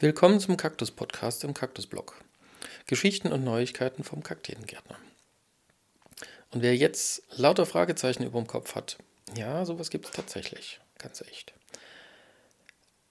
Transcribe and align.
Willkommen 0.00 0.40
zum 0.40 0.56
Kaktus 0.56 0.90
Podcast 0.90 1.44
im 1.44 1.54
Kaktus 1.54 1.86
Blog. 1.86 2.16
Geschichten 2.86 3.30
und 3.30 3.44
Neuigkeiten 3.44 4.02
vom 4.02 4.24
Kakteengärtner. 4.24 4.98
Und 6.50 6.62
wer 6.62 6.74
jetzt 6.74 7.22
lauter 7.36 7.64
Fragezeichen 7.64 8.24
über 8.24 8.40
dem 8.40 8.48
Kopf 8.48 8.74
hat, 8.74 8.98
ja, 9.36 9.64
sowas 9.64 9.90
gibt 9.90 10.06
es 10.06 10.10
tatsächlich, 10.10 10.80
ganz 10.98 11.20
echt. 11.20 11.54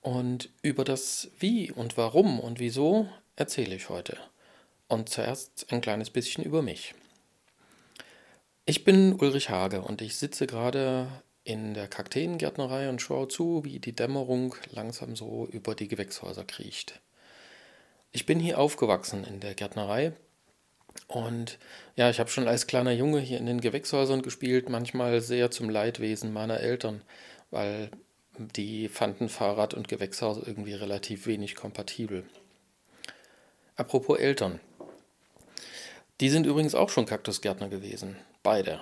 Und 0.01 0.49
über 0.61 0.83
das 0.83 1.29
Wie 1.39 1.71
und 1.71 1.95
Warum 1.95 2.41
und 2.41 2.59
Wieso 2.59 3.07
erzähle 3.37 3.75
ich 3.75 3.87
heute. 3.87 4.17
Und 4.89 5.07
zuerst 5.07 5.71
ein 5.71 5.79
kleines 5.79 6.09
bisschen 6.09 6.43
über 6.43 6.61
mich. 6.61 6.95
Ich 8.65 8.83
bin 8.83 9.13
Ulrich 9.13 9.49
Hage 9.49 9.81
und 9.81 10.01
ich 10.01 10.17
sitze 10.17 10.47
gerade 10.47 11.07
in 11.43 11.73
der 11.73 11.87
Kakteengärtnerei 11.87 12.89
und 12.89 13.01
schaue 13.01 13.27
zu, 13.27 13.63
wie 13.63 13.79
die 13.79 13.93
Dämmerung 13.93 14.55
langsam 14.71 15.15
so 15.15 15.47
über 15.51 15.75
die 15.75 15.87
Gewächshäuser 15.87 16.45
kriecht. 16.45 17.01
Ich 18.11 18.25
bin 18.25 18.39
hier 18.39 18.59
aufgewachsen 18.59 19.23
in 19.25 19.39
der 19.39 19.55
Gärtnerei 19.55 20.13
und 21.07 21.57
ja, 21.95 22.09
ich 22.09 22.19
habe 22.19 22.29
schon 22.29 22.47
als 22.47 22.67
kleiner 22.67 22.91
Junge 22.91 23.19
hier 23.19 23.39
in 23.39 23.45
den 23.45 23.61
Gewächshäusern 23.61 24.21
gespielt, 24.21 24.69
manchmal 24.69 25.21
sehr 25.21 25.51
zum 25.51 25.69
Leidwesen 25.69 26.31
meiner 26.31 26.59
Eltern, 26.59 27.01
weil 27.51 27.89
die 28.37 28.87
fanden 28.87 29.29
Fahrrad 29.29 29.73
und 29.73 29.87
Gewächshaus 29.87 30.37
irgendwie 30.45 30.73
relativ 30.73 31.27
wenig 31.27 31.55
kompatibel. 31.55 32.25
Apropos 33.75 34.19
Eltern. 34.19 34.59
Die 36.19 36.29
sind 36.29 36.45
übrigens 36.45 36.75
auch 36.75 36.89
schon 36.89 37.05
Kaktusgärtner 37.05 37.69
gewesen. 37.69 38.15
Beide. 38.43 38.79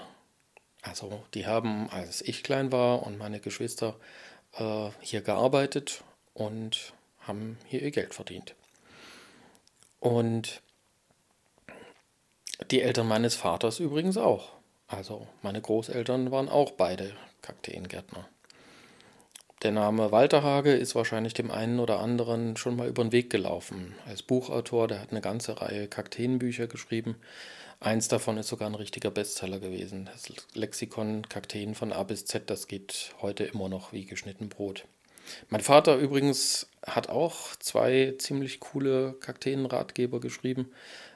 Also 0.82 1.24
die 1.34 1.46
haben, 1.46 1.90
als 1.90 2.22
ich 2.22 2.44
klein 2.44 2.72
war 2.72 3.04
und 3.04 3.18
meine 3.18 3.40
Geschwister 3.40 3.96
äh, 4.54 4.90
hier 5.00 5.22
gearbeitet 5.22 6.04
und 6.34 6.94
haben 7.20 7.58
hier 7.66 7.82
ihr 7.82 7.92
Geld 7.92 8.14
verdient. 8.14 8.56
Und 10.00 10.62
die 12.72 12.82
Eltern 12.82 13.08
meines 13.08 13.36
Vaters 13.36 13.80
übrigens 13.80 14.18
auch. 14.18 14.50
Also 14.88 15.28
meine 15.42 15.62
Großeltern 15.62 16.32
waren 16.32 16.50
auch 16.50 16.72
beide 16.72 17.14
Kakteengärtner. 17.42 18.28
Der 19.64 19.72
Name 19.72 20.12
Walter 20.12 20.42
Hage 20.42 20.74
ist 20.74 20.96
wahrscheinlich 20.96 21.36
dem 21.36 21.52
einen 21.52 21.80
oder 21.80 22.00
anderen 22.00 22.58
schon 22.58 22.76
mal 22.76 22.88
über 22.88 23.04
den 23.04 23.12
Weg 23.12 23.30
gelaufen. 23.30 23.94
Als 24.08 24.24
Buchautor, 24.24 24.88
der 24.88 25.00
hat 25.00 25.12
eine 25.12 25.22
ganze 25.22 25.62
Reihe 25.62 25.88
Kakteenbücher 25.88 26.66
geschrieben. 26.66 27.16
Eins 27.82 28.08
davon 28.08 28.38
ist 28.38 28.48
sogar 28.48 28.70
ein 28.70 28.76
richtiger 28.76 29.10
Bestseller 29.10 29.60
gewesen. 29.60 30.06
Das 30.06 30.32
Lexikon 30.54 31.28
Kakteen 31.28 31.74
von 31.74 31.92
A 31.92 32.04
bis 32.04 32.26
Z, 32.26 32.48
das 32.52 32.68
geht 32.68 33.16
heute 33.24 33.44
immer 33.44 33.70
noch 33.70 33.92
wie 33.92 34.06
geschnitten 34.06 34.50
Brot. 34.50 34.86
Mein 35.50 35.62
Vater 35.62 35.98
übrigens 35.98 36.68
hat 36.86 37.10
auch 37.10 37.56
zwei 37.56 38.14
ziemlich 38.20 38.60
coole 38.60 39.14
Kakteenratgeber 39.14 40.20
geschrieben. 40.20 40.72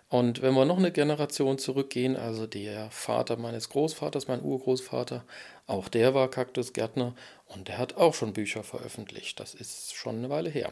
Und 0.09 0.41
wenn 0.41 0.55
wir 0.55 0.65
noch 0.65 0.79
eine 0.79 0.91
Generation 0.91 1.59
zurückgehen, 1.59 2.15
also 2.15 2.47
der 2.47 2.89
Vater 2.89 3.37
meines 3.37 3.69
Großvaters, 3.69 4.27
mein 4.27 4.41
Urgroßvater, 4.41 5.23
auch 5.67 5.87
der 5.87 6.15
war 6.15 6.31
Kaktusgärtner 6.31 7.13
und 7.45 7.67
der 7.67 7.77
hat 7.77 7.97
auch 7.97 8.15
schon 8.15 8.33
Bücher 8.33 8.63
veröffentlicht. 8.63 9.39
Das 9.39 9.53
ist 9.53 9.93
schon 9.93 10.17
eine 10.17 10.31
Weile 10.31 10.49
her. 10.49 10.71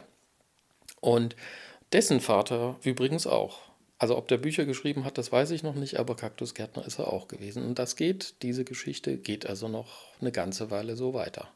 Und 1.00 1.36
dessen 1.92 2.18
Vater 2.20 2.80
übrigens 2.82 3.28
auch. 3.28 3.73
Also 4.04 4.18
ob 4.18 4.28
der 4.28 4.36
Bücher 4.36 4.66
geschrieben 4.66 5.06
hat, 5.06 5.16
das 5.16 5.32
weiß 5.32 5.50
ich 5.52 5.62
noch 5.62 5.76
nicht, 5.76 5.98
aber 5.98 6.14
Kaktusgärtner 6.14 6.84
ist 6.84 6.98
er 6.98 7.10
auch 7.10 7.26
gewesen. 7.26 7.64
Und 7.64 7.78
das 7.78 7.96
geht, 7.96 8.34
diese 8.42 8.62
Geschichte 8.62 9.16
geht 9.16 9.46
also 9.46 9.66
noch 9.66 10.08
eine 10.20 10.30
ganze 10.30 10.70
Weile 10.70 10.94
so 10.94 11.14
weiter. 11.14 11.48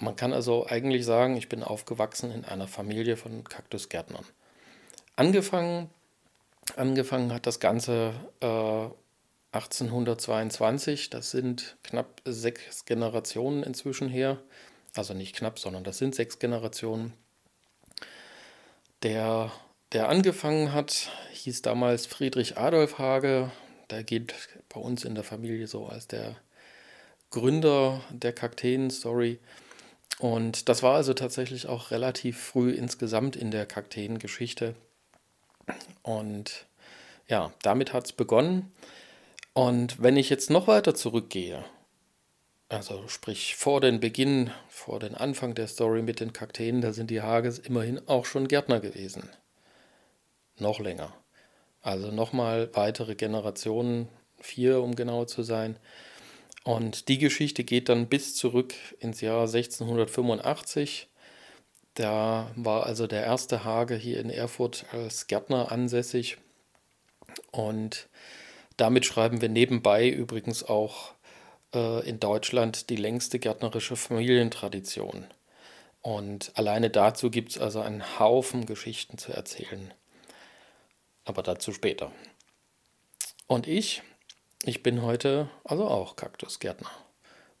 Man 0.00 0.16
kann 0.16 0.32
also 0.32 0.66
eigentlich 0.66 1.04
sagen, 1.04 1.36
ich 1.36 1.48
bin 1.48 1.62
aufgewachsen 1.62 2.32
in 2.32 2.44
einer 2.44 2.66
Familie 2.66 3.16
von 3.16 3.44
Kaktusgärtnern. 3.44 4.24
Angefangen 5.14 5.88
Angefangen 6.74 7.32
hat 7.32 7.46
das 7.46 7.60
Ganze 7.60 8.12
äh, 8.40 8.88
1822. 9.52 11.10
Das 11.10 11.30
sind 11.30 11.76
knapp 11.84 12.20
sechs 12.24 12.86
Generationen 12.86 13.62
inzwischen 13.62 14.08
her. 14.08 14.38
Also 14.96 15.14
nicht 15.14 15.36
knapp, 15.36 15.60
sondern 15.60 15.84
das 15.84 15.98
sind 15.98 16.16
sechs 16.16 16.40
Generationen. 16.40 17.12
Der, 19.04 19.52
der 19.92 20.08
angefangen 20.08 20.72
hat, 20.72 21.10
hieß 21.32 21.62
damals 21.62 22.06
Friedrich 22.06 22.58
Adolf 22.58 22.98
Hage. 22.98 23.50
Der 23.90 24.04
geht 24.04 24.34
bei 24.68 24.80
uns 24.80 25.04
in 25.04 25.14
der 25.14 25.24
Familie 25.24 25.66
so 25.66 25.86
als 25.86 26.06
der 26.06 26.36
Gründer 27.30 28.02
der 28.10 28.32
Kakteen-Story. 28.32 29.38
Und 30.18 30.68
das 30.68 30.82
war 30.82 30.96
also 30.96 31.14
tatsächlich 31.14 31.66
auch 31.66 31.90
relativ 31.90 32.38
früh 32.38 32.70
insgesamt 32.70 33.36
in 33.36 33.50
der 33.50 33.66
Kakteen-Geschichte. 33.66 34.74
Und 36.02 36.66
ja, 37.28 37.52
damit 37.62 37.92
hat 37.92 38.06
es 38.06 38.12
begonnen. 38.12 38.72
Und 39.52 40.02
wenn 40.02 40.16
ich 40.16 40.30
jetzt 40.30 40.50
noch 40.50 40.66
weiter 40.66 40.94
zurückgehe, 40.94 41.64
also 42.68 43.06
sprich 43.08 43.56
vor 43.56 43.80
den 43.80 44.00
Beginn, 44.00 44.50
vor 44.68 45.00
den 45.00 45.14
Anfang 45.14 45.54
der 45.54 45.68
Story 45.68 46.02
mit 46.02 46.20
den 46.20 46.32
Kakteen, 46.32 46.80
da 46.80 46.92
sind 46.92 47.10
die 47.10 47.22
Hages 47.22 47.58
immerhin 47.58 48.00
auch 48.08 48.26
schon 48.26 48.48
Gärtner 48.48 48.80
gewesen. 48.80 49.28
Noch 50.58 50.80
länger. 50.80 51.14
Also 51.80 52.10
nochmal 52.10 52.70
weitere 52.74 53.14
Generationen, 53.14 54.08
vier 54.40 54.82
um 54.82 54.96
genau 54.96 55.24
zu 55.24 55.42
sein. 55.42 55.78
Und 56.64 57.08
die 57.08 57.18
Geschichte 57.18 57.64
geht 57.64 57.88
dann 57.88 58.08
bis 58.08 58.34
zurück 58.34 58.74
ins 59.00 59.20
Jahr 59.20 59.42
1685. 59.42 61.08
Da 61.94 62.50
war 62.56 62.84
also 62.86 63.06
der 63.06 63.24
erste 63.24 63.64
Hage 63.64 63.94
hier 63.94 64.20
in 64.20 64.30
Erfurt 64.30 64.84
als 64.92 65.26
Gärtner 65.26 65.72
ansässig. 65.72 66.38
Und 67.50 68.08
damit 68.76 69.06
schreiben 69.06 69.40
wir 69.40 69.48
nebenbei 69.48 70.08
übrigens 70.08 70.62
auch 70.62 71.14
äh, 71.74 72.08
in 72.08 72.20
Deutschland 72.20 72.90
die 72.90 72.96
längste 72.96 73.38
gärtnerische 73.38 73.96
Familientradition. 73.96 75.26
Und 76.02 76.52
alleine 76.54 76.90
dazu 76.90 77.30
gibt 77.30 77.52
es 77.52 77.58
also 77.58 77.80
einen 77.80 78.18
Haufen 78.18 78.66
Geschichten 78.66 79.18
zu 79.18 79.32
erzählen. 79.32 79.92
Aber 81.28 81.42
dazu 81.42 81.74
später. 81.74 82.10
Und 83.46 83.66
ich, 83.66 84.02
ich 84.62 84.82
bin 84.82 85.02
heute 85.02 85.50
also 85.62 85.86
auch 85.86 86.16
Kaktusgärtner. 86.16 86.90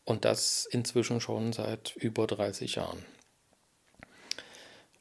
Und 0.04 0.24
das 0.24 0.64
inzwischen 0.64 1.20
schon 1.20 1.52
seit 1.52 1.94
über 1.96 2.26
30 2.26 2.76
Jahren. 2.76 3.04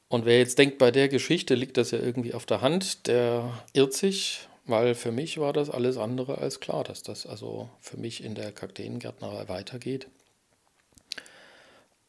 Und 0.09 0.25
wer 0.25 0.39
jetzt 0.39 0.59
denkt, 0.59 0.79
bei 0.79 0.91
der 0.91 1.07
Geschichte 1.07 1.55
liegt 1.55 1.77
das 1.77 1.91
ja 1.91 1.99
irgendwie 1.99 2.33
auf 2.33 2.45
der 2.45 2.59
Hand, 2.59 3.07
der 3.07 3.63
irrt 3.71 3.93
sich, 3.93 4.49
weil 4.65 4.95
für 4.95 5.13
mich 5.13 5.37
war 5.37 5.53
das 5.53 5.69
alles 5.69 5.97
andere 5.97 6.37
als 6.39 6.59
klar, 6.59 6.83
dass 6.83 7.03
das 7.03 7.25
also 7.25 7.69
für 7.79 7.95
mich 7.95 8.21
in 8.21 8.35
der 8.35 8.51
Kakteengärtnerei 8.51 9.47
weitergeht. 9.47 10.09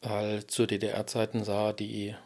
Weil 0.00 0.44
zu 0.48 0.66
DDR-Zeiten 0.66 1.44
sah 1.44 1.72
die 1.72 2.16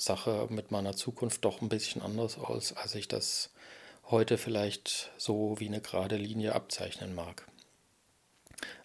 Sache 0.00 0.46
mit 0.50 0.70
meiner 0.70 0.96
Zukunft 0.96 1.44
doch 1.44 1.60
ein 1.60 1.68
bisschen 1.68 2.02
anders 2.02 2.38
aus, 2.38 2.72
als 2.72 2.94
ich 2.94 3.08
das 3.08 3.50
heute 4.10 4.38
vielleicht 4.38 5.10
so 5.16 5.56
wie 5.58 5.68
eine 5.68 5.80
gerade 5.80 6.16
Linie 6.16 6.54
abzeichnen 6.54 7.14
mag. 7.14 7.46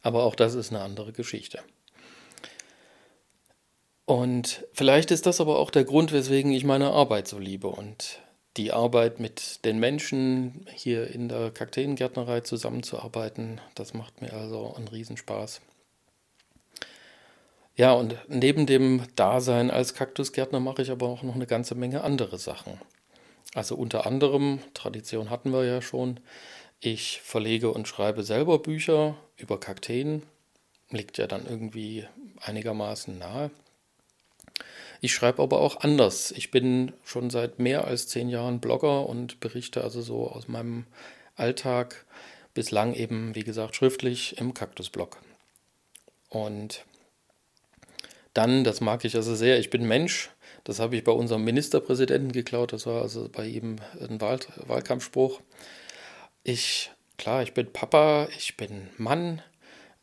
Aber 0.02 0.24
auch 0.24 0.36
das 0.36 0.54
ist 0.54 0.72
eine 0.72 0.82
andere 0.82 1.14
Geschichte. 1.14 1.60
Und 4.06 4.66
vielleicht 4.74 5.10
ist 5.10 5.26
das 5.26 5.42
aber 5.42 5.58
auch 5.58 5.72
der 5.72 5.84
Grund, 5.84 6.12
weswegen 6.12 6.52
ich 6.52 6.64
meine 6.64 6.92
Arbeit 6.92 7.28
so 7.28 7.40
liebe 7.40 7.68
und 7.68 8.20
die 8.56 8.72
Arbeit 8.72 9.20
mit 9.20 9.66
den 9.66 9.80
Menschen 9.80 10.66
hier 10.74 11.10
in 11.10 11.28
der 11.28 11.52
Kakteengärtnerei 11.52 12.42
zusammenzuarbeiten, 12.42 13.60
das 13.74 13.94
macht 13.94 14.22
mir 14.22 14.34
also 14.34 14.74
einen 14.76 14.88
Riesenspaß. 14.88 15.62
Ja, 17.78 17.92
und 17.92 18.18
neben 18.30 18.66
dem 18.66 19.04
Dasein 19.16 19.70
als 19.70 19.94
Kaktusgärtner 19.94 20.62
mache 20.62 20.82
ich 20.82 20.92
aber 20.92 21.08
auch 21.08 21.24
noch 21.24 21.36
eine 21.36 21.48
ganze 21.48 21.76
Menge 21.76 22.04
andere 22.04 22.38
Sachen. 22.38 22.80
Also 23.54 23.76
unter 23.76 24.06
anderem, 24.06 24.60
Tradition 24.74 25.30
hatten 25.30 25.52
wir 25.52 25.66
ja 25.66 25.82
schon, 25.82 26.20
ich 26.80 27.22
verlege 27.22 27.72
und 27.72 27.88
schreibe 27.88 28.24
selber 28.24 28.60
Bücher 28.60 29.16
über 29.38 29.60
Kakteen, 29.60 30.24
liegt 30.90 31.18
ja 31.18 31.28
dann 31.28 31.46
irgendwie 31.46 32.08
einigermaßen 32.42 33.18
nahe. 33.18 33.52
Ich 35.02 35.14
schreibe 35.14 35.44
aber 35.44 35.60
auch 35.60 35.82
anders. 35.82 36.32
Ich 36.32 36.52
bin 36.52 36.94
schon 37.04 37.30
seit 37.30 37.60
mehr 37.60 37.86
als 37.86 38.08
zehn 38.08 38.30
Jahren 38.30 38.60
Blogger 38.62 39.08
und 39.08 39.40
berichte 39.42 39.84
also 39.84 40.02
so 40.02 40.30
aus 40.30 40.48
meinem 40.48 40.86
Alltag, 41.36 42.06
bislang 42.54 42.94
eben, 42.94 43.36
wie 43.36 43.44
gesagt, 43.44 43.76
schriftlich 43.76 44.38
im 44.38 44.54
Kaktusblog. 44.54 45.18
Und 46.30 46.86
dann, 48.36 48.64
das 48.64 48.82
mag 48.82 49.06
ich 49.06 49.16
also 49.16 49.34
sehr, 49.34 49.60
ich 49.60 49.70
bin 49.70 49.88
Mensch. 49.88 50.30
Das 50.66 50.80
habe 50.80 50.96
ich 50.96 51.04
bei 51.04 51.12
unserem 51.12 51.44
Ministerpräsidenten 51.44 52.32
geklaut. 52.32 52.74
Das 52.74 52.86
war 52.86 53.02
also 53.02 53.30
bei 53.30 53.48
ihm 53.48 53.78
ein 54.00 54.20
Wahl 54.20 54.40
Wahlkampfspruch. 54.68 55.42
Ich, 56.44 56.92
klar, 57.18 57.44
ich 57.44 57.54
bin 57.54 57.72
Papa, 57.72 58.28
ich 58.38 58.58
bin 58.58 58.90
Mann, 58.98 59.42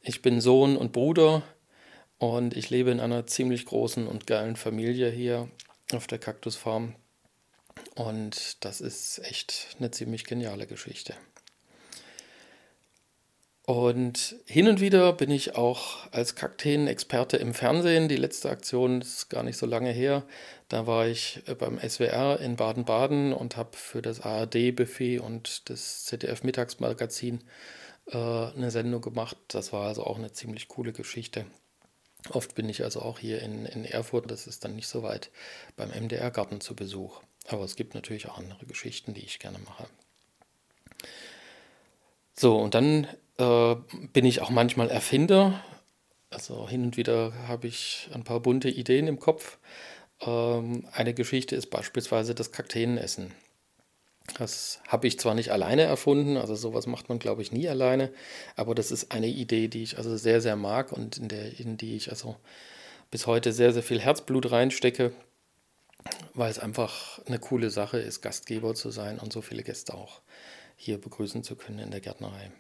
ich 0.01 0.23
bin 0.23 0.41
Sohn 0.41 0.77
und 0.77 0.93
Bruder. 0.93 1.43
Und 2.19 2.57
ich 2.57 2.71
lebe 2.71 2.91
in 2.91 3.01
einer 3.01 3.27
ziemlich 3.27 3.67
großen 3.67 4.07
und 4.07 4.27
geilen 4.27 4.57
Familie 4.57 5.11
hier. 5.11 5.49
auf 5.93 6.07
der 6.07 6.19
Kaktusfarm. 6.19 6.95
Und 7.97 8.65
das 8.65 8.81
ist 8.81 9.19
echt 9.25 9.77
eine 9.79 9.91
ziemlich 9.91 10.25
geniale 10.25 10.67
Geschichte. 10.67 11.15
Und 13.65 14.35
hin 14.47 14.67
und 14.67 14.81
wieder 14.81 15.13
bin 15.13 15.31
ich 15.31 15.55
auch 15.55 16.11
als 16.11 16.35
Kakteen-Experte 16.35 17.37
im 17.37 17.55
Fernsehen. 17.55 18.09
Die 18.09 18.17
letzte 18.17 18.51
Aktion 18.51 19.01
ist 19.01 19.31
gar 19.31 19.45
nicht 19.45 19.57
so 19.57 19.67
lange 19.67 19.91
her. 19.91 20.25
Da 20.69 20.89
war 20.89 21.07
ich 21.07 21.43
äh, 21.47 21.55
beim 21.55 21.79
SWR 21.79 22.41
in 22.41 22.57
Baden-Baden 22.57 23.33
und 23.33 23.57
habe 23.57 23.77
für 23.77 24.03
das 24.03 24.21
ARD-Buffet 24.21 25.21
und 25.21 25.71
das 25.71 26.07
ZDF-Mittagsmagazin 26.07 27.45
äh, 28.07 28.17
eine 28.17 28.73
Sendung 28.73 29.01
gemacht. 29.01 29.37
Das 29.49 29.73
war 29.73 29.87
also 29.87 30.05
auch 30.05 30.19
eine 30.19 30.33
ziemlich 30.33 30.67
coole 30.67 30.93
Geschichte. 30.93 31.47
Oft 32.31 32.57
bin 32.57 32.69
ich 32.69 32.83
also 32.83 33.01
auch 33.01 33.21
hier 33.21 33.43
in, 33.43 33.67
in 33.67 33.85
Erfurt, 33.85 34.31
das 34.31 34.47
ist 34.47 34.65
dann 34.65 34.75
nicht 34.75 34.89
so 34.89 35.03
weit, 35.03 35.31
beim 35.77 35.91
MDR-Garten 35.91 36.61
zu 36.61 36.75
Besuch. 36.75 37.21
Aber 37.49 37.65
es 37.65 37.77
gibt 37.77 37.95
natürlich 37.95 38.29
auch 38.29 38.39
andere 38.39 38.67
Geschichten, 38.67 39.15
die 39.15 39.25
ich 39.25 39.39
gerne 39.39 39.59
mache. 39.59 39.87
So, 42.35 42.57
und 42.57 42.75
dann 42.75 43.07
äh, 43.43 43.77
bin 44.13 44.25
ich 44.25 44.41
auch 44.41 44.51
manchmal 44.51 44.89
Erfinder. 44.89 45.63
Also 46.31 46.69
hin 46.69 46.85
und 46.85 46.97
wieder 46.97 47.33
habe 47.49 47.67
ich 47.67 48.09
ein 48.15 48.25
paar 48.25 48.41
bunte 48.41 48.71
Ideen 48.71 49.07
im 49.07 49.19
Kopf. 49.19 49.59
Ähm, 50.21 50.87
eine 50.93 51.13
Geschichte 51.15 51.57
ist 51.57 51.67
beispielsweise 51.67 52.35
das 52.35 52.53
Kakteenessen. 52.53 53.35
Das 54.39 54.81
habe 54.87 55.09
ich 55.09 55.19
zwar 55.19 55.35
nicht 55.35 55.51
alleine 55.51 55.83
erfunden, 55.83 56.37
also 56.37 56.55
sowas 56.55 56.87
macht 56.87 57.09
man, 57.09 57.19
glaube 57.19 57.43
ich, 57.43 57.51
nie 57.51 57.69
alleine, 57.69 58.13
aber 58.55 58.75
das 58.75 58.93
ist 58.93 59.11
eine 59.11 59.27
Idee, 59.27 59.67
die 59.67 59.83
ich 59.83 59.99
also 59.99 60.17
sehr, 60.17 60.41
sehr 60.41 60.55
mag 60.55 60.93
und 60.93 61.19
in, 61.19 61.29
der, 61.29 61.59
in 61.59 61.77
die 61.77 61.97
ich 61.97 62.09
also 62.09 62.37
bis 63.11 63.27
heute 63.27 63.53
sehr, 63.53 63.73
sehr 63.73 63.83
viel 63.83 64.01
Herzblut 64.01 64.53
reinstecke, 64.53 65.13
weil 66.35 66.51
es 66.51 66.61
einfach 66.61 67.19
eine 67.27 67.41
coole 67.41 67.71
Sache 67.71 67.99
ist, 67.99 68.23
Gastgeber 68.23 68.77
zu 68.77 68.91
sein 68.91 69.19
und 69.19 69.33
so 69.33 69.43
viele 69.43 69.65
Gäste 69.65 69.95
auch 69.95 70.21
hier 70.77 71.01
begrüßen 71.01 71.43
zu 71.43 71.57
können 71.57 71.81
in 71.81 71.91
der 71.91 72.01
Gärtnerei. 72.01 72.53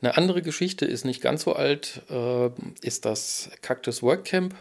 Eine 0.00 0.16
andere 0.16 0.42
Geschichte 0.42 0.84
ist 0.84 1.04
nicht 1.04 1.20
ganz 1.20 1.42
so 1.42 1.54
alt, 1.54 2.02
äh, 2.10 2.50
ist 2.82 3.04
das 3.04 3.50
Cactus 3.62 4.02
Workcamp. 4.02 4.54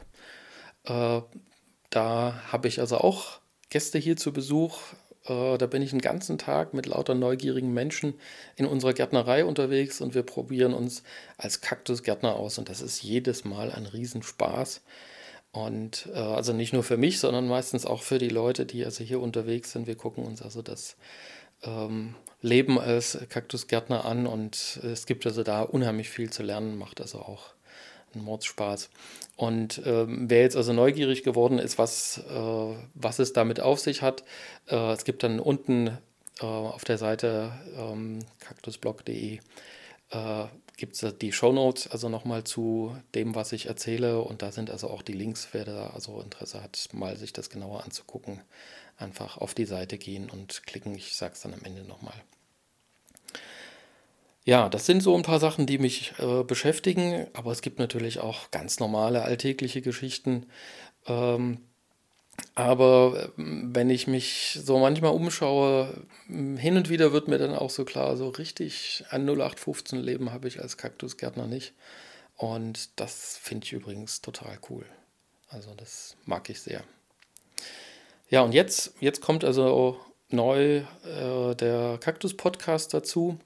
Äh, 0.86 1.22
da 1.90 2.42
habe 2.52 2.68
ich 2.68 2.80
also 2.80 2.98
auch 2.98 3.40
Gäste 3.70 3.98
hier 4.00 4.18
zu 4.18 4.34
Besuch. 4.34 4.80
Äh, 5.26 5.58
da 5.58 5.66
bin 5.68 5.82
ich 5.82 5.92
einen 5.92 6.02
ganzen 6.02 6.38
Tag 6.38 6.74
mit 6.74 6.86
lauter 6.86 7.16
neugierigen 7.16 7.74
Menschen 7.74 8.16
in 8.56 8.66
unserer 8.66 8.94
Gärtnerei 8.94 9.46
unterwegs 9.46 10.02
und 10.02 10.16
wir 10.16 10.24
probieren 10.24 10.74
uns 10.74 11.04
als 11.38 11.62
Kaktusgärtner 11.62 12.36
aus 12.36 12.58
und 12.58 12.70
das 12.70 12.82
ist 12.82 13.02
jedes 13.04 13.46
Mal 13.46 13.72
ein 13.72 13.86
Riesenspaß. 13.86 14.82
Und 15.52 16.10
äh, 16.14 16.18
also 16.18 16.52
nicht 16.52 16.74
nur 16.74 16.84
für 16.84 16.98
mich, 16.98 17.20
sondern 17.20 17.48
meistens 17.48 17.86
auch 17.86 18.04
für 18.04 18.20
die 18.20 18.30
Leute, 18.30 18.66
die 18.66 18.84
also 18.84 19.04
hier 19.06 19.22
unterwegs 19.22 19.72
sind. 19.72 19.88
Wir 19.88 19.96
gucken 19.96 20.26
uns 20.26 20.42
also 20.42 20.62
das 20.62 20.98
ähm, 21.66 22.16
Leben 22.42 22.80
als 22.80 23.18
Kaktusgärtner 23.30 24.06
an 24.06 24.28
und 24.28 24.80
es 24.84 25.06
gibt 25.06 25.26
also 25.26 25.44
da 25.44 25.62
unheimlich 25.62 26.10
viel 26.10 26.30
zu 26.30 26.44
lernen, 26.44 26.78
macht 26.78 27.02
also 27.02 27.20
auch 27.20 27.56
einen 28.14 28.24
Mordspaß. 28.24 28.90
Und 29.36 29.82
ähm, 29.86 30.30
wer 30.30 30.42
jetzt 30.42 30.56
also 30.56 30.72
neugierig 30.72 31.24
geworden 31.24 31.60
ist, 31.60 31.78
was, 31.78 32.20
äh, 32.30 32.76
was 32.94 33.20
es 33.20 33.34
damit 33.34 33.60
auf 33.60 33.80
sich 33.80 34.02
hat, 34.02 34.24
äh, 34.68 34.94
es 34.94 35.04
gibt 35.04 35.24
dann 35.24 35.40
unten 35.40 35.98
äh, 36.40 36.46
auf 36.46 36.86
der 36.86 36.98
Seite 36.98 37.52
ähm, 37.78 38.20
kaktusblog.de 38.40 39.40
äh, 40.12 40.46
gibt 40.78 41.02
es 41.02 41.18
die 41.18 41.32
Shownotes, 41.32 41.88
also 41.88 42.10
nochmal 42.10 42.44
zu 42.44 42.96
dem, 43.14 43.36
was 43.36 43.54
ich 43.54 43.68
erzähle. 43.68 44.20
Und 44.20 44.42
da 44.42 44.52
sind 44.52 44.70
also 44.70 44.90
auch 44.90 45.02
die 45.02 45.14
Links, 45.14 45.50
wer 45.54 45.66
da 45.66 45.92
also 45.92 46.22
Interesse 46.22 46.62
hat, 46.62 46.90
mal 46.94 47.16
sich 47.18 47.34
das 47.34 47.50
genauer 47.50 47.84
anzugucken. 47.84 48.42
Einfach 48.98 49.38
auf 49.38 49.54
die 49.54 49.66
Seite 49.66 49.98
gehen 49.98 50.30
und 50.30 50.64
klicken. 50.66 50.96
Ich 50.96 51.16
sage 51.16 51.34
es 51.34 51.42
dann 51.42 51.54
am 51.54 51.64
Ende 51.64 51.84
nochmal. 51.84 52.16
Ja, 54.46 54.70
das 54.70 54.86
sind 54.86 55.02
so 55.02 55.16
ein 55.16 55.24
paar 55.24 55.40
Sachen, 55.40 55.66
die 55.66 55.80
mich 55.80 56.14
äh, 56.20 56.44
beschäftigen, 56.44 57.28
aber 57.34 57.52
es 57.52 57.62
gibt 57.62 57.80
natürlich 57.80 58.20
auch 58.20 58.52
ganz 58.52 58.80
normale 58.80 59.24
alltägliche 59.24 59.82
Geschichten. 59.82 60.46
Ähm, 61.08 61.58
aber 62.54 63.32
ähm, 63.38 63.72
wenn 63.74 63.90
ich 63.90 64.08
mich 64.08 64.60
so 64.64 64.78
manchmal 64.80 65.14
umschaue, 65.14 66.06
hin 66.28 66.78
und 66.78 66.90
wieder 66.90 67.12
wird 67.12 67.28
mir 67.28 67.38
dann 67.38 67.56
auch 67.56 67.70
so 67.70 67.86
klar, 67.86 68.18
so 68.18 68.30
richtig 68.30 69.04
ein 69.10 69.28
0815 69.28 70.00
Leben 70.00 70.32
habe 70.32 70.48
ich 70.48 70.62
als 70.62 70.78
Kaktusgärtner 70.78 71.48
nicht. 71.48 71.74
Und 72.38 73.00
das 73.00 73.38
finde 73.38 73.66
ich 73.66 73.74
übrigens 73.74 74.22
total 74.22 74.60
cool. 74.70 74.86
Also 75.50 75.74
das 75.76 76.18
mag 76.26 76.50
ich 76.50 76.62
sehr. 76.62 76.84
Ja, 78.30 78.42
und 78.42 78.54
jetzt, 78.54 78.96
jetzt 79.00 79.22
kommt 79.22 79.44
also 79.44 80.00
neu 80.30 80.78
äh, 80.78 81.56
der 81.56 82.00
Kaktus-Podcast 82.00 82.94
dazu. 82.94 83.40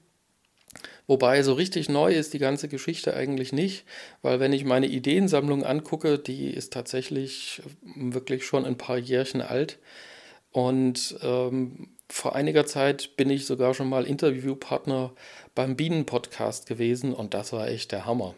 Wobei 1.06 1.42
so 1.42 1.54
richtig 1.54 1.88
neu 1.88 2.12
ist 2.14 2.32
die 2.32 2.38
ganze 2.38 2.68
Geschichte 2.68 3.14
eigentlich 3.14 3.52
nicht, 3.52 3.84
weil 4.22 4.38
wenn 4.38 4.52
ich 4.52 4.64
meine 4.64 4.86
Ideensammlung 4.86 5.64
angucke, 5.64 6.18
die 6.18 6.48
ist 6.48 6.72
tatsächlich 6.72 7.62
wirklich 7.82 8.46
schon 8.46 8.64
ein 8.64 8.78
paar 8.78 8.96
Jährchen 8.96 9.42
alt. 9.42 9.78
Und 10.52 11.16
ähm, 11.22 11.90
vor 12.08 12.34
einiger 12.34 12.64
Zeit 12.64 13.16
bin 13.16 13.28
ich 13.28 13.46
sogar 13.46 13.74
schon 13.74 13.88
mal 13.88 14.06
Interviewpartner 14.06 15.12
beim 15.54 15.76
Bienen-Podcast 15.76 16.66
gewesen 16.66 17.12
und 17.12 17.34
das 17.34 17.52
war 17.52 17.68
echt 17.68 17.92
der 17.92 18.06
Hammer. 18.06 18.34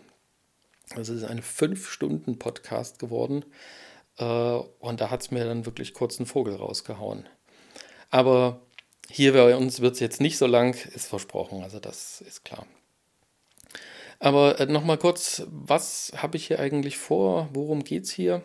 Es 0.96 1.08
ist 1.08 1.24
ein 1.24 1.40
5-Stunden-Podcast 1.40 2.98
geworden 2.98 3.44
äh, 3.44 3.91
und 4.16 5.00
da 5.00 5.10
hat 5.10 5.22
es 5.22 5.30
mir 5.30 5.44
dann 5.44 5.66
wirklich 5.66 5.94
kurz 5.94 6.18
einen 6.18 6.26
Vogel 6.26 6.54
rausgehauen. 6.54 7.28
Aber 8.10 8.60
hier 9.10 9.32
bei 9.32 9.56
uns 9.56 9.80
wird 9.80 9.94
es 9.94 10.00
jetzt 10.00 10.20
nicht 10.20 10.38
so 10.38 10.46
lang, 10.46 10.74
ist 10.94 11.06
versprochen, 11.06 11.62
also 11.62 11.80
das 11.80 12.20
ist 12.20 12.44
klar. 12.44 12.66
Aber 14.22 14.60
äh, 14.60 14.66
nochmal 14.66 14.98
kurz, 14.98 15.42
was 15.48 16.12
habe 16.16 16.36
ich 16.36 16.46
hier 16.46 16.60
eigentlich 16.60 16.96
vor? 16.96 17.48
Worum 17.52 17.82
geht 17.82 18.04
es 18.04 18.12
hier? 18.12 18.42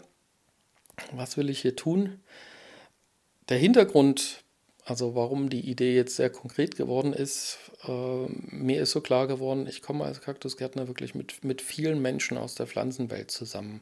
Was 1.12 1.38
will 1.38 1.52
ich 1.52 1.60
hier 1.62 1.76
tun? 1.76 2.20
Der 3.50 3.60
Hintergrund, 3.60 4.44
also 4.84 5.14
warum 5.14 5.50
die 5.50 5.70
Idee 5.70 5.96
jetzt 5.96 6.16
sehr 6.16 6.32
konkret 6.32 6.76
geworden 6.76 7.14
ist, 7.14 7.60
äh, 7.84 8.26
mir 8.28 8.82
ist 8.82 8.92
so 8.92 9.02
klar 9.02 9.28
geworden, 9.28 9.68
ich 9.68 9.84
komme 9.84 10.04
als 10.04 10.22
Kaktusgärtner 10.22 10.88
wirklich 10.88 11.14
mit, 11.14 11.44
mit 11.44 11.62
vielen 11.62 12.02
Menschen 12.02 12.38
aus 12.38 12.56
der 12.56 12.66
Pflanzenwelt 12.66 13.30
zusammen 13.30 13.82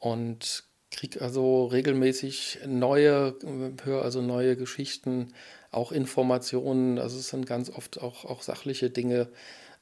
und 0.00 0.64
kriege 0.90 1.20
also 1.20 1.66
regelmäßig 1.66 2.60
neue, 2.66 3.36
höre 3.84 4.02
also 4.02 4.20
neue 4.22 4.56
Geschichten, 4.56 5.32
auch 5.70 5.92
Informationen, 5.92 6.98
also 6.98 7.18
es 7.18 7.28
sind 7.28 7.46
ganz 7.46 7.70
oft 7.70 8.00
auch, 8.00 8.24
auch 8.24 8.42
sachliche 8.42 8.90
Dinge, 8.90 9.28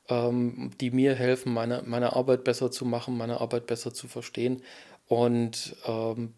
ähm, 0.09 0.71
die 0.81 0.91
mir 0.91 1.15
helfen, 1.15 1.53
meine, 1.53 1.83
meine 1.87 2.15
Arbeit 2.15 2.45
besser 2.45 2.71
zu 2.71 2.85
machen, 2.85 3.17
meine 3.17 3.41
Arbeit 3.41 3.67
besser 3.67 3.93
zu 3.95 4.09
verstehen. 4.09 4.63
Und 5.07 5.77
ähm, 5.87 6.35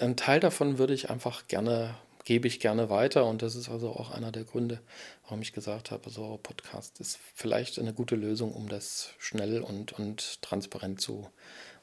ein 0.00 0.16
Teil 0.16 0.40
davon 0.40 0.78
würde 0.78 0.94
ich 0.94 1.10
einfach 1.10 1.46
gerne, 1.46 1.94
gebe 2.24 2.48
ich 2.48 2.58
gerne 2.58 2.90
weiter. 2.90 3.26
Und 3.26 3.42
das 3.42 3.54
ist 3.54 3.68
also 3.68 3.90
auch 3.90 4.10
einer 4.10 4.32
der 4.32 4.44
Gründe, 4.44 4.80
warum 5.22 5.42
ich 5.42 5.52
gesagt 5.52 5.90
habe, 5.90 6.10
so 6.10 6.38
Podcast 6.42 7.00
ist 7.00 7.18
vielleicht 7.34 7.78
eine 7.78 7.94
gute 7.94 8.16
Lösung, 8.16 8.52
um 8.52 8.68
das 8.68 9.10
schnell 9.18 9.60
und, 9.60 9.92
und 9.92 10.42
transparent 10.42 11.00
zu 11.00 11.28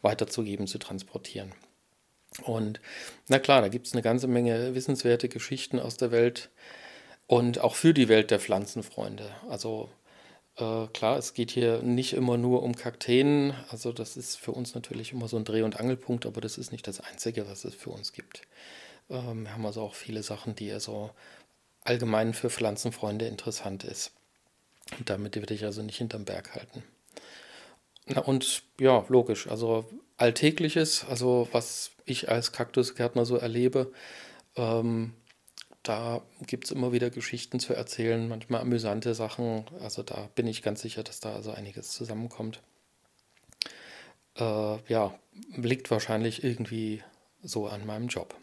weiterzugeben, 0.03 0.67
zu 0.67 0.77
transportieren. 0.77 1.51
Und 2.43 2.79
na 3.27 3.39
klar, 3.39 3.61
da 3.61 3.67
gibt 3.67 3.87
es 3.87 3.93
eine 3.93 4.01
ganze 4.01 4.27
Menge 4.27 4.75
wissenswerte 4.75 5.29
Geschichten 5.29 5.79
aus 5.79 5.97
der 5.97 6.11
Welt 6.11 6.49
und 7.27 7.59
auch 7.59 7.75
für 7.75 7.93
die 7.93 8.09
Welt 8.09 8.31
der 8.31 8.39
Pflanzenfreunde. 8.39 9.29
Also 9.49 9.89
äh, 10.57 10.87
klar, 10.87 11.17
es 11.17 11.33
geht 11.33 11.51
hier 11.51 11.81
nicht 11.81 12.13
immer 12.13 12.37
nur 12.37 12.63
um 12.63 12.75
Kakteen. 12.75 13.53
Also 13.69 13.91
das 13.91 14.17
ist 14.17 14.37
für 14.37 14.51
uns 14.51 14.75
natürlich 14.75 15.11
immer 15.11 15.27
so 15.27 15.37
ein 15.37 15.45
Dreh- 15.45 15.63
und 15.63 15.79
Angelpunkt, 15.79 16.25
aber 16.25 16.41
das 16.41 16.57
ist 16.57 16.71
nicht 16.71 16.87
das 16.87 16.99
Einzige, 16.99 17.47
was 17.47 17.65
es 17.65 17.75
für 17.75 17.89
uns 17.89 18.13
gibt. 18.13 18.41
Ähm, 19.09 19.43
wir 19.43 19.53
haben 19.53 19.65
also 19.65 19.81
auch 19.81 19.95
viele 19.95 20.23
Sachen, 20.23 20.55
die 20.55 20.71
also 20.71 21.11
allgemein 21.83 22.33
für 22.33 22.49
Pflanzenfreunde 22.49 23.27
interessant 23.27 23.83
ist. 23.83 24.11
Und 24.97 25.09
damit 25.09 25.35
würde 25.35 25.53
ich 25.53 25.65
also 25.65 25.81
nicht 25.81 25.97
hinterm 25.97 26.25
Berg 26.25 26.55
halten. 26.55 26.83
Na 28.07 28.21
und 28.21 28.63
ja, 28.79 29.05
logisch. 29.07 29.47
Also 29.47 29.85
Alltägliches, 30.17 31.05
also 31.09 31.47
was 31.51 31.91
ich 32.05 32.29
als 32.29 32.51
Kaktusgärtner 32.51 33.25
so 33.25 33.37
erlebe, 33.37 33.91
ähm, 34.55 35.13
da 35.83 36.21
gibt 36.47 36.65
es 36.65 36.71
immer 36.71 36.93
wieder 36.93 37.09
Geschichten 37.09 37.59
zu 37.59 37.73
erzählen, 37.73 38.29
manchmal 38.29 38.61
amüsante 38.61 39.13
Sachen. 39.13 39.65
Also 39.81 40.01
da 40.01 40.29
bin 40.35 40.47
ich 40.47 40.63
ganz 40.63 40.81
sicher, 40.81 41.03
dass 41.03 41.19
da 41.19 41.33
also 41.33 41.51
einiges 41.51 41.91
zusammenkommt. 41.91 42.61
Äh, 44.37 44.77
ja, 44.87 45.13
liegt 45.55 45.91
wahrscheinlich 45.91 46.43
irgendwie 46.43 47.03
so 47.43 47.67
an 47.67 47.85
meinem 47.85 48.07
Job. 48.07 48.33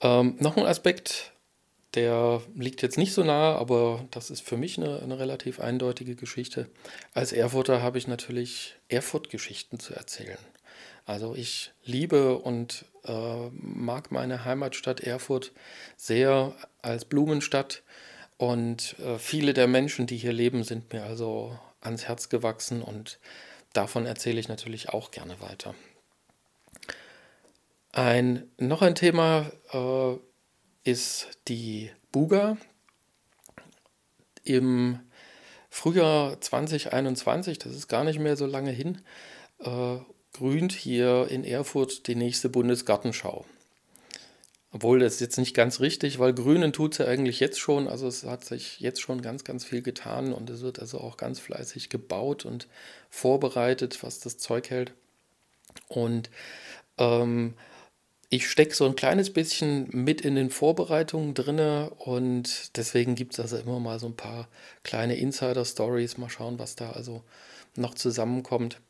Ähm, 0.00 0.36
noch 0.40 0.56
ein 0.56 0.66
Aspekt, 0.66 1.32
der 1.94 2.42
liegt 2.54 2.82
jetzt 2.82 2.98
nicht 2.98 3.12
so 3.12 3.24
nah, 3.24 3.56
aber 3.56 4.04
das 4.10 4.30
ist 4.30 4.42
für 4.42 4.56
mich 4.56 4.78
eine, 4.78 5.00
eine 5.00 5.18
relativ 5.18 5.60
eindeutige 5.60 6.14
Geschichte. 6.14 6.68
Als 7.14 7.32
Erfurter 7.32 7.82
habe 7.82 7.98
ich 7.98 8.06
natürlich 8.06 8.76
Erfurt-Geschichten 8.88 9.80
zu 9.80 9.94
erzählen. 9.94 10.38
Also 11.04 11.34
ich 11.34 11.72
liebe 11.84 12.38
und 12.38 12.84
äh, 13.04 13.48
mag 13.50 14.12
meine 14.12 14.44
Heimatstadt 14.44 15.00
Erfurt 15.00 15.52
sehr 15.96 16.54
als 16.82 17.04
Blumenstadt 17.04 17.82
und 18.36 18.96
äh, 19.00 19.18
viele 19.18 19.52
der 19.52 19.66
Menschen, 19.66 20.06
die 20.06 20.16
hier 20.16 20.32
leben, 20.32 20.62
sind 20.62 20.92
mir 20.92 21.02
also 21.02 21.58
ans 21.80 22.06
Herz 22.06 22.28
gewachsen 22.28 22.82
und 22.82 23.18
davon 23.72 24.06
erzähle 24.06 24.38
ich 24.38 24.48
natürlich 24.48 24.90
auch 24.90 25.10
gerne 25.10 25.40
weiter. 25.40 25.74
Ein, 27.92 28.48
noch 28.56 28.82
ein 28.82 28.94
Thema 28.94 29.50
äh, 29.72 30.16
ist 30.90 31.28
die 31.46 31.90
Buga. 32.10 32.56
Im 34.42 34.98
Frühjahr 35.68 36.40
2021, 36.40 37.58
das 37.58 37.74
ist 37.76 37.86
gar 37.86 38.02
nicht 38.02 38.18
mehr 38.18 38.36
so 38.36 38.46
lange 38.46 38.72
hin, 38.72 39.00
äh, 39.60 39.98
grünt 40.32 40.72
hier 40.72 41.28
in 41.30 41.44
Erfurt 41.44 42.08
die 42.08 42.16
nächste 42.16 42.48
Bundesgartenschau. 42.48 43.44
Obwohl 44.72 45.00
das 45.00 45.14
ist 45.14 45.20
jetzt 45.20 45.38
nicht 45.38 45.54
ganz 45.54 45.80
richtig, 45.80 46.18
weil 46.18 46.32
Grünen 46.32 46.72
tut 46.72 46.92
es 46.92 46.98
ja 46.98 47.06
eigentlich 47.06 47.40
jetzt 47.40 47.58
schon. 47.58 47.88
Also 47.88 48.06
es 48.06 48.24
hat 48.24 48.44
sich 48.44 48.80
jetzt 48.80 49.00
schon 49.00 49.22
ganz, 49.22 49.44
ganz 49.44 49.64
viel 49.64 49.82
getan 49.82 50.32
und 50.32 50.50
es 50.50 50.60
wird 50.60 50.80
also 50.80 50.98
auch 50.98 51.16
ganz 51.16 51.38
fleißig 51.40 51.88
gebaut 51.88 52.44
und 52.44 52.68
vorbereitet, 53.10 54.02
was 54.02 54.20
das 54.20 54.38
Zeug 54.38 54.70
hält. 54.70 54.92
Und 55.88 56.30
ähm, 56.98 57.54
ich 58.30 58.48
stecke 58.48 58.74
so 58.74 58.86
ein 58.86 58.94
kleines 58.94 59.32
bisschen 59.32 59.88
mit 59.92 60.20
in 60.20 60.36
den 60.36 60.50
Vorbereitungen 60.50 61.34
drinne 61.34 61.90
und 61.98 62.76
deswegen 62.76 63.16
gibt 63.16 63.34
es 63.34 63.40
also 63.40 63.56
immer 63.56 63.80
mal 63.80 63.98
so 63.98 64.06
ein 64.06 64.16
paar 64.16 64.48
kleine 64.84 65.16
Insider-Stories. 65.16 66.16
Mal 66.16 66.30
schauen, 66.30 66.60
was 66.60 66.76
da 66.76 66.92
also 66.92 67.24
noch 67.76 67.94
zusammenkommt. 67.94 68.80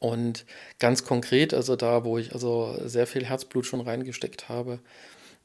Und 0.00 0.44
ganz 0.78 1.04
konkret, 1.04 1.54
also 1.54 1.76
da, 1.76 2.04
wo 2.04 2.18
ich 2.18 2.34
also 2.34 2.76
sehr 2.84 3.06
viel 3.06 3.24
Herzblut 3.24 3.64
schon 3.66 3.80
reingesteckt 3.80 4.50
habe, 4.50 4.80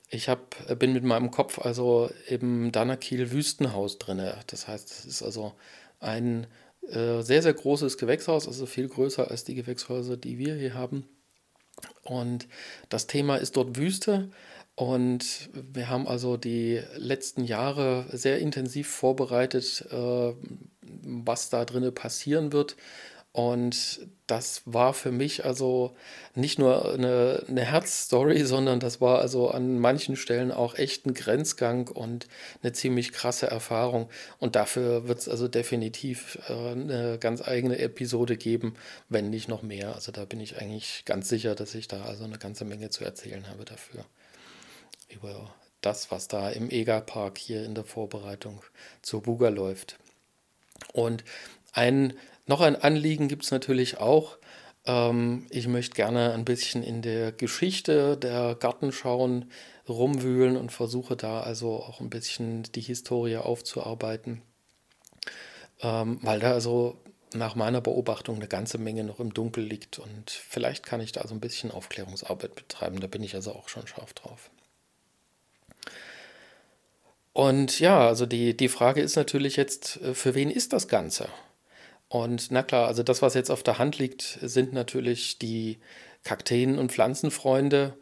ich 0.09 0.29
hab, 0.29 0.55
bin 0.77 0.93
mit 0.93 1.03
meinem 1.03 1.31
Kopf 1.31 1.59
also 1.59 2.09
im 2.27 2.71
Danakil 2.73 3.31
Wüstenhaus 3.31 3.99
drin. 3.99 4.21
Das 4.47 4.67
heißt, 4.67 4.91
es 4.91 5.05
ist 5.05 5.23
also 5.23 5.53
ein 6.01 6.47
äh, 6.89 7.21
sehr, 7.21 7.41
sehr 7.41 7.53
großes 7.53 7.97
Gewächshaus, 7.97 8.47
also 8.47 8.65
viel 8.65 8.89
größer 8.89 9.31
als 9.31 9.45
die 9.45 9.55
Gewächshäuser, 9.55 10.17
die 10.17 10.37
wir 10.37 10.55
hier 10.55 10.73
haben. 10.73 11.07
Und 12.03 12.47
das 12.89 13.07
Thema 13.07 13.37
ist 13.37 13.57
dort 13.57 13.77
Wüste. 13.77 14.29
Und 14.75 15.49
wir 15.53 15.89
haben 15.89 16.07
also 16.07 16.37
die 16.37 16.81
letzten 16.95 17.43
Jahre 17.43 18.05
sehr 18.11 18.39
intensiv 18.39 18.87
vorbereitet, 18.87 19.85
äh, 19.91 20.33
was 20.81 21.49
da 21.49 21.65
drinnen 21.65 21.93
passieren 21.93 22.53
wird. 22.53 22.75
Und 23.37 23.99
das 24.25 24.63
war 24.65 24.95
für 24.95 25.11
mich 25.11 25.45
also 25.45 25.95
nicht 26.33 26.57
nur 26.57 26.91
eine, 26.91 27.43
eine 27.47 27.61
Herzstory, 27.61 28.43
sondern 28.45 28.79
das 28.79 28.99
war 28.99 29.19
also 29.19 29.51
an 29.51 29.77
manchen 29.77 30.15
Stellen 30.15 30.51
auch 30.51 30.73
echt 30.73 31.05
ein 31.05 31.13
Grenzgang 31.13 31.87
und 31.87 32.27
eine 32.63 32.73
ziemlich 32.73 33.11
krasse 33.11 33.45
Erfahrung. 33.45 34.09
Und 34.39 34.55
dafür 34.55 35.07
wird 35.07 35.19
es 35.19 35.29
also 35.29 35.47
definitiv 35.47 36.39
äh, 36.49 36.71
eine 36.71 37.19
ganz 37.19 37.47
eigene 37.47 37.77
Episode 37.77 38.37
geben, 38.37 38.73
wenn 39.07 39.29
nicht 39.29 39.49
noch 39.49 39.61
mehr. 39.61 39.93
Also 39.93 40.11
da 40.11 40.25
bin 40.25 40.39
ich 40.39 40.59
eigentlich 40.59 41.05
ganz 41.05 41.29
sicher, 41.29 41.53
dass 41.53 41.75
ich 41.75 41.87
da 41.87 42.05
also 42.05 42.23
eine 42.23 42.39
ganze 42.39 42.65
Menge 42.65 42.89
zu 42.89 43.05
erzählen 43.05 43.47
habe 43.47 43.65
dafür. 43.65 44.03
Über 45.09 45.53
das, 45.81 46.09
was 46.09 46.27
da 46.27 46.49
im 46.49 46.71
EGA-Park 46.71 47.37
hier 47.37 47.63
in 47.63 47.75
der 47.75 47.83
Vorbereitung 47.83 48.63
zur 49.03 49.21
Buga 49.21 49.49
läuft. 49.49 49.99
Und 50.91 51.23
ein 51.71 52.13
noch 52.47 52.61
ein 52.61 52.75
Anliegen 52.75 53.27
gibt 53.27 53.43
es 53.43 53.51
natürlich 53.51 53.99
auch. 53.99 54.37
Ähm, 54.85 55.45
ich 55.49 55.67
möchte 55.67 55.95
gerne 55.95 56.33
ein 56.33 56.45
bisschen 56.45 56.81
in 56.81 57.01
der 57.01 57.31
Geschichte 57.31 58.17
der 58.17 58.55
Gartenschauen 58.55 59.51
rumwühlen 59.87 60.57
und 60.57 60.71
versuche 60.71 61.15
da 61.15 61.41
also 61.41 61.75
auch 61.75 61.99
ein 61.99 62.09
bisschen 62.09 62.63
die 62.73 62.81
Historie 62.81 63.37
aufzuarbeiten, 63.37 64.41
ähm, 65.81 66.19
weil 66.21 66.39
da 66.39 66.53
also 66.53 66.97
nach 67.33 67.55
meiner 67.55 67.81
Beobachtung 67.81 68.37
eine 68.37 68.47
ganze 68.47 68.77
Menge 68.77 69.03
noch 69.03 69.19
im 69.19 69.33
Dunkel 69.33 69.63
liegt 69.63 69.99
und 69.99 70.31
vielleicht 70.31 70.85
kann 70.85 71.01
ich 71.01 71.11
da 71.11 71.27
so 71.27 71.35
ein 71.35 71.41
bisschen 71.41 71.71
Aufklärungsarbeit 71.71 72.55
betreiben. 72.55 72.99
Da 72.99 73.07
bin 73.07 73.23
ich 73.23 73.35
also 73.35 73.51
auch 73.51 73.67
schon 73.67 73.85
scharf 73.85 74.13
drauf. 74.13 74.49
Und 77.33 77.79
ja, 77.79 78.07
also 78.07 78.25
die, 78.25 78.57
die 78.57 78.69
Frage 78.69 79.01
ist 79.01 79.15
natürlich 79.15 79.57
jetzt, 79.57 80.01
äh, 80.01 80.13
für 80.13 80.33
wen 80.33 80.49
ist 80.49 80.73
das 80.73 80.87
Ganze? 80.87 81.29
Und 82.09 82.51
na 82.51 82.63
klar, 82.63 82.87
also 82.87 83.03
das, 83.03 83.21
was 83.21 83.33
jetzt 83.33 83.51
auf 83.51 83.63
der 83.63 83.79
Hand 83.79 83.97
liegt, 83.99 84.39
sind 84.41 84.73
natürlich 84.73 85.39
die 85.39 85.77
Kakteen- 86.23 86.79
und 86.79 86.91
Pflanzenfreunde. 86.91 87.97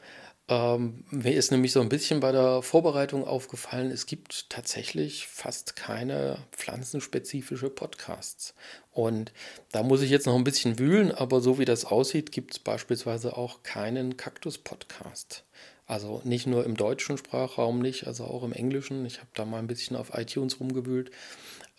Ähm, 0.47 1.05
mir 1.09 1.33
ist 1.33 1.51
nämlich 1.51 1.71
so 1.71 1.81
ein 1.81 1.89
bisschen 1.89 2.19
bei 2.19 2.31
der 2.31 2.61
Vorbereitung 2.61 3.25
aufgefallen, 3.25 3.89
es 3.89 4.05
gibt 4.05 4.49
tatsächlich 4.51 5.25
fast 5.25 5.75
keine 5.75 6.37
pflanzenspezifische 6.51 7.71
Podcasts. 7.71 8.53
Und 8.91 9.33
da 9.71 9.81
muss 9.81 10.03
ich 10.03 10.11
jetzt 10.11 10.27
noch 10.27 10.35
ein 10.35 10.43
bisschen 10.43 10.77
wühlen, 10.77 11.11
aber 11.11 11.41
so 11.41 11.57
wie 11.57 11.65
das 11.65 11.85
aussieht, 11.85 12.31
gibt 12.31 12.53
es 12.53 12.59
beispielsweise 12.59 13.35
auch 13.35 13.63
keinen 13.63 14.17
Kaktus-Podcast. 14.17 15.45
Also 15.87 16.21
nicht 16.23 16.45
nur 16.45 16.63
im 16.63 16.77
deutschen 16.77 17.17
Sprachraum 17.17 17.79
nicht, 17.79 18.05
also 18.05 18.25
auch 18.25 18.43
im 18.43 18.53
englischen. 18.53 19.05
Ich 19.05 19.19
habe 19.19 19.29
da 19.33 19.45
mal 19.45 19.59
ein 19.59 19.67
bisschen 19.67 19.95
auf 19.95 20.15
iTunes 20.15 20.59
rumgewühlt. 20.59 21.11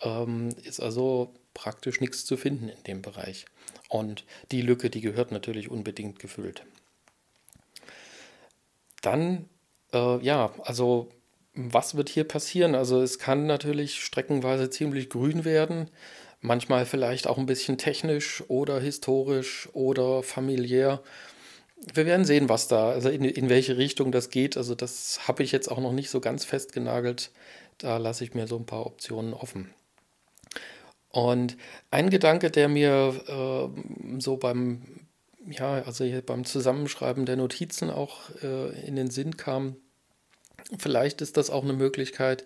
Ähm, 0.01 0.49
ist 0.63 0.81
also 0.81 1.33
praktisch 1.57 1.99
nichts 2.01 2.23
zu 2.23 2.37
finden 2.37 2.69
in 2.69 2.83
dem 2.83 3.01
Bereich. 3.01 3.47
Und 3.89 4.25
die 4.51 4.61
Lücke, 4.61 4.91
die 4.91 5.01
gehört 5.01 5.31
natürlich 5.31 5.71
unbedingt 5.71 6.19
gefüllt. 6.19 6.63
Dann, 9.01 9.49
äh, 9.91 10.23
ja, 10.23 10.53
also 10.61 11.09
was 11.55 11.97
wird 11.97 12.09
hier 12.09 12.25
passieren? 12.25 12.75
Also 12.75 13.01
es 13.01 13.17
kann 13.17 13.47
natürlich 13.47 14.03
streckenweise 14.03 14.69
ziemlich 14.69 15.09
grün 15.09 15.45
werden, 15.45 15.89
manchmal 16.41 16.85
vielleicht 16.85 17.25
auch 17.25 17.39
ein 17.39 17.47
bisschen 17.47 17.79
technisch 17.79 18.43
oder 18.49 18.79
historisch 18.79 19.67
oder 19.73 20.21
familiär. 20.21 21.01
Wir 21.91 22.05
werden 22.05 22.25
sehen, 22.25 22.49
was 22.49 22.67
da, 22.67 22.89
also 22.89 23.09
in, 23.09 23.23
in 23.23 23.49
welche 23.49 23.77
Richtung 23.77 24.11
das 24.11 24.29
geht. 24.29 24.57
Also 24.57 24.75
das 24.75 25.27
habe 25.27 25.41
ich 25.41 25.51
jetzt 25.51 25.71
auch 25.71 25.79
noch 25.79 25.93
nicht 25.93 26.11
so 26.11 26.19
ganz 26.19 26.45
festgenagelt. 26.45 27.31
Da 27.79 27.97
lasse 27.97 28.23
ich 28.23 28.35
mir 28.35 28.45
so 28.45 28.57
ein 28.57 28.67
paar 28.67 28.85
Optionen 28.85 29.33
offen. 29.33 29.73
Und 31.17 31.57
ein 31.89 32.11
Gedanke, 32.11 32.51
der 32.51 32.69
mir 32.69 33.15
äh, 33.27 34.19
so 34.21 34.37
beim, 34.37 34.83
ja, 35.49 35.81
also 35.81 36.05
beim 36.23 36.45
Zusammenschreiben 36.45 37.25
der 37.25 37.37
Notizen 37.37 37.89
auch 37.89 38.29
äh, 38.43 38.85
in 38.85 38.95
den 38.95 39.09
Sinn 39.09 39.35
kam, 39.35 39.77
vielleicht 40.77 41.21
ist 41.21 41.35
das 41.35 41.49
auch 41.49 41.63
eine 41.63 41.73
Möglichkeit, 41.73 42.45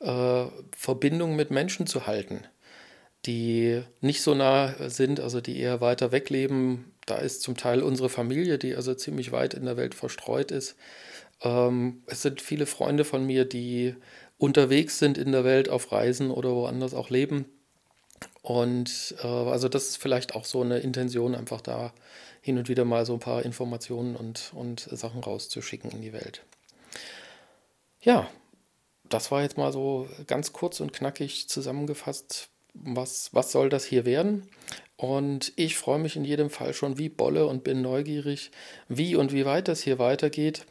äh, 0.00 0.46
Verbindungen 0.74 1.36
mit 1.36 1.50
Menschen 1.50 1.86
zu 1.86 2.06
halten, 2.06 2.40
die 3.26 3.82
nicht 4.00 4.22
so 4.22 4.34
nah 4.34 4.88
sind, 4.88 5.20
also 5.20 5.42
die 5.42 5.58
eher 5.58 5.82
weiter 5.82 6.10
weg 6.10 6.30
leben. 6.30 6.94
Da 7.04 7.16
ist 7.16 7.42
zum 7.42 7.54
Teil 7.54 7.82
unsere 7.82 8.08
Familie, 8.08 8.56
die 8.56 8.74
also 8.74 8.94
ziemlich 8.94 9.30
weit 9.30 9.52
in 9.52 9.66
der 9.66 9.76
Welt 9.76 9.94
verstreut 9.94 10.52
ist. 10.52 10.76
Ähm, 11.42 12.02
es 12.06 12.22
sind 12.22 12.40
viele 12.40 12.64
Freunde 12.64 13.04
von 13.04 13.26
mir, 13.26 13.44
die 13.44 13.94
unterwegs 14.38 14.98
sind 14.98 15.18
in 15.18 15.32
der 15.32 15.44
Welt 15.44 15.68
auf 15.68 15.92
Reisen 15.92 16.30
oder 16.30 16.54
woanders 16.54 16.94
auch 16.94 17.10
leben 17.10 17.44
und 18.46 19.16
äh, 19.24 19.26
also 19.26 19.68
das 19.68 19.88
ist 19.88 19.96
vielleicht 19.96 20.36
auch 20.36 20.44
so 20.44 20.62
eine 20.62 20.78
Intention, 20.78 21.34
einfach 21.34 21.60
da 21.60 21.92
hin 22.40 22.58
und 22.58 22.68
wieder 22.68 22.84
mal 22.84 23.04
so 23.04 23.14
ein 23.14 23.18
paar 23.18 23.44
Informationen 23.44 24.14
und, 24.14 24.52
und 24.54 24.88
Sachen 24.92 25.20
rauszuschicken 25.20 25.90
in 25.90 26.00
die 26.00 26.12
Welt. 26.12 26.44
Ja, 28.00 28.30
das 29.08 29.32
war 29.32 29.42
jetzt 29.42 29.58
mal 29.58 29.72
so 29.72 30.08
ganz 30.28 30.52
kurz 30.52 30.78
und 30.78 30.92
knackig 30.92 31.48
zusammengefasst, 31.48 32.48
was, 32.72 33.30
was 33.34 33.50
soll 33.50 33.68
das 33.68 33.84
hier 33.84 34.04
werden. 34.04 34.48
Und 34.96 35.52
ich 35.56 35.76
freue 35.76 35.98
mich 35.98 36.14
in 36.14 36.24
jedem 36.24 36.48
Fall 36.48 36.72
schon 36.72 36.98
wie 36.98 37.08
Bolle 37.08 37.48
und 37.48 37.64
bin 37.64 37.82
neugierig, 37.82 38.52
wie 38.88 39.16
und 39.16 39.32
wie 39.32 39.44
weit 39.44 39.66
das 39.66 39.80
hier 39.80 39.98
weitergeht. 39.98 40.66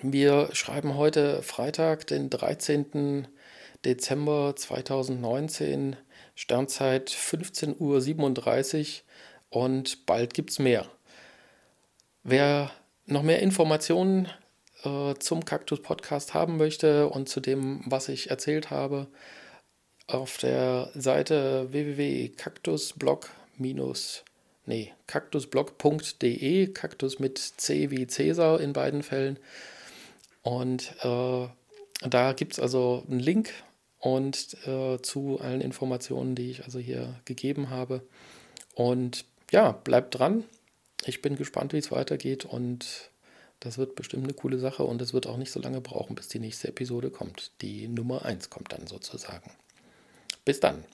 Wir 0.00 0.48
schreiben 0.54 0.96
heute 0.96 1.42
Freitag, 1.42 2.06
den 2.06 2.30
13. 2.30 3.28
Dezember 3.84 4.54
2019. 4.56 5.96
Sternzeit 6.34 7.10
15.37 7.10 9.02
Uhr 9.50 9.60
und 9.62 10.06
bald 10.06 10.32
gibt 10.34 10.50
es 10.50 10.58
mehr. 10.58 10.86
Wer 12.22 12.70
noch 13.06 13.22
mehr 13.22 13.40
Informationen 13.40 14.28
äh, 14.84 15.14
zum 15.18 15.44
Kaktus 15.44 15.82
Podcast 15.82 16.34
haben 16.34 16.56
möchte 16.56 17.08
und 17.08 17.28
zu 17.28 17.40
dem, 17.40 17.82
was 17.84 18.08
ich 18.08 18.30
erzählt 18.30 18.70
habe, 18.70 19.08
auf 20.06 20.38
der 20.38 20.90
Seite 20.94 21.68
www.kaktusblog- 21.70 23.28
nee, 24.66 24.92
kaktusblog.de, 25.06 26.68
Kaktus 26.68 27.18
mit 27.18 27.38
C 27.38 27.90
wie 27.90 28.06
Cäsar 28.06 28.60
in 28.60 28.72
beiden 28.72 29.02
Fällen. 29.02 29.38
Und 30.42 30.94
äh, 31.02 31.48
da 32.08 32.32
gibt 32.32 32.54
es 32.54 32.60
also 32.60 33.04
einen 33.08 33.20
Link 33.20 33.52
und 34.00 34.56
äh, 34.66 35.00
zu 35.02 35.38
allen 35.40 35.60
Informationen, 35.60 36.34
die 36.34 36.50
ich 36.50 36.64
also 36.64 36.78
hier 36.78 37.20
gegeben 37.26 37.70
habe. 37.70 38.02
Und 38.74 39.24
ja, 39.52 39.72
bleibt 39.72 40.18
dran. 40.18 40.44
ich 41.04 41.22
bin 41.22 41.36
gespannt, 41.36 41.72
wie 41.72 41.78
es 41.78 41.92
weitergeht 41.92 42.44
und 42.44 43.10
das 43.60 43.76
wird 43.76 43.94
bestimmt 43.94 44.24
eine 44.24 44.32
coole 44.32 44.58
Sache 44.58 44.84
und 44.84 45.02
es 45.02 45.12
wird 45.12 45.26
auch 45.26 45.36
nicht 45.36 45.52
so 45.52 45.60
lange 45.60 45.80
brauchen, 45.82 46.16
bis 46.16 46.28
die 46.28 46.38
nächste 46.38 46.68
Episode 46.68 47.10
kommt. 47.10 47.52
Die 47.60 47.88
Nummer 47.88 48.24
1 48.24 48.48
kommt 48.48 48.72
dann 48.72 48.86
sozusagen. 48.86 49.50
Bis 50.44 50.60
dann. 50.60 50.84